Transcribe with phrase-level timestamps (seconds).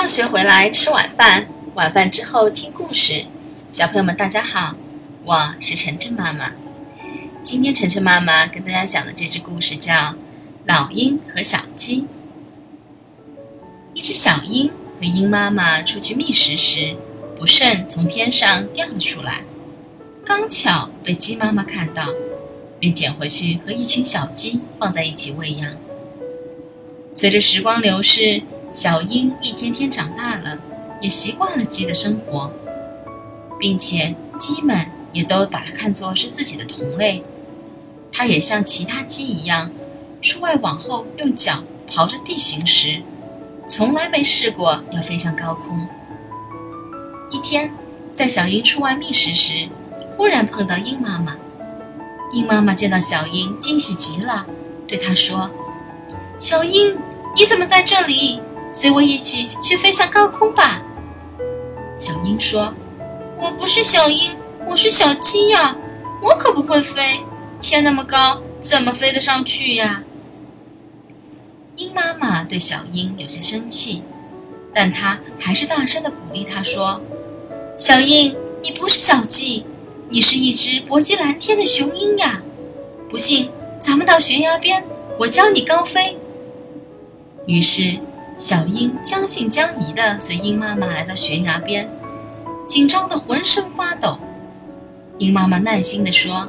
[0.00, 3.26] 放学回来吃晚饭，晚饭之后听故事。
[3.70, 4.74] 小朋友们，大家好，
[5.26, 6.52] 我是晨晨妈妈。
[7.42, 9.92] 今天晨晨妈妈跟大家讲的这只故事叫
[10.64, 12.00] 《老鹰和小鸡》。
[13.92, 16.96] 一只小鹰和鹰妈妈出去觅食时，
[17.36, 19.42] 不慎从天上掉了出来，
[20.24, 22.08] 刚巧被鸡妈妈看到，
[22.78, 25.70] 便捡回去和一群小鸡放在一起喂养。
[27.14, 28.42] 随着时光流逝。
[28.72, 30.56] 小鹰一天天长大了，
[31.00, 32.52] 也习惯了鸡的生活，
[33.58, 37.24] 并且鸡们也都把它看作是自己的同类。
[38.12, 39.70] 它也像其他鸡一样，
[40.22, 43.02] 出外往后用脚刨着地寻食，
[43.66, 45.86] 从来没试过要飞向高空。
[47.30, 47.72] 一天，
[48.14, 49.68] 在小鹰出外觅食时，
[50.16, 51.36] 忽然碰到鹰妈妈。
[52.32, 54.46] 鹰妈妈见到小鹰，惊喜极了，
[54.86, 55.50] 对它说
[56.38, 56.96] ：“小鹰，
[57.36, 58.40] 你怎么在这里？”
[58.72, 60.80] 随我一起去飞向高空吧。
[61.98, 62.72] 小鹰说
[63.36, 64.36] ：“我不是小鹰，
[64.66, 65.76] 我是小鸡呀，
[66.22, 67.20] 我可不会飞。
[67.60, 70.04] 天那么高，怎么飞得上去呀？”
[71.76, 74.02] 鹰妈妈对小鹰有些生气，
[74.72, 77.00] 但她还是大声的鼓励它说
[77.76, 79.64] ：“小鹰，你不是小鸡，
[80.10, 82.40] 你是一只搏击蓝天的雄鹰呀！
[83.10, 84.84] 不信，咱们到悬崖边，
[85.18, 86.16] 我教你高飞。”
[87.46, 87.98] 于是。
[88.40, 91.86] 小鹰将信将疑地随鹰妈妈来到悬崖边，
[92.66, 94.16] 紧张得浑身发抖。
[95.18, 96.48] 鹰妈妈耐心地说：“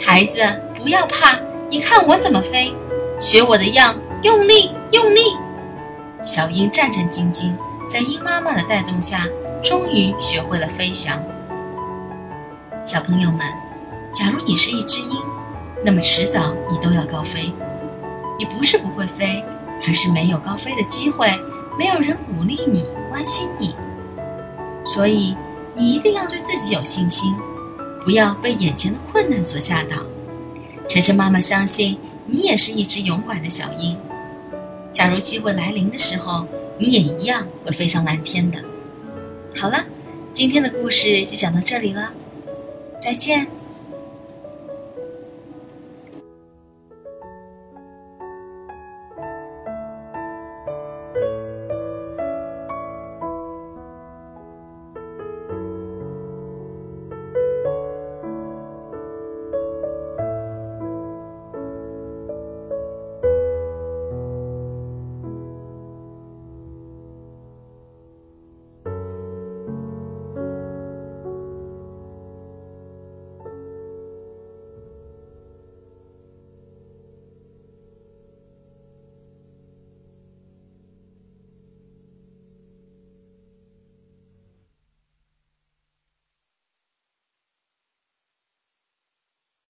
[0.00, 0.42] 孩子，
[0.74, 2.74] 不要怕，你看我怎么飞，
[3.18, 5.36] 学我的样，用力，用力。”
[6.24, 7.52] 小鹰战战兢兢，
[7.86, 9.28] 在鹰妈妈的带动下，
[9.62, 11.22] 终于学会了飞翔。
[12.82, 13.40] 小朋友们，
[14.10, 15.18] 假如你是一只鹰，
[15.84, 17.52] 那么迟早你都要高飞。
[18.38, 19.44] 你不是不会飞。
[19.86, 21.28] 而是没有高飞的机会，
[21.78, 23.74] 没有人鼓励你、关心你，
[24.84, 25.34] 所以
[25.74, 27.34] 你一定要对自己有信心，
[28.04, 29.96] 不要被眼前的困难所吓倒。
[30.88, 33.96] 晨晨妈妈相信你也是一只勇敢的小鹰，
[34.92, 36.46] 假如机会来临的时候，
[36.78, 38.58] 你也一样会飞上蓝天的。
[39.56, 39.84] 好了，
[40.34, 42.10] 今天的故事就讲到这里了，
[43.00, 43.46] 再见。